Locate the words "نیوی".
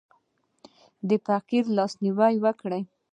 2.03-2.35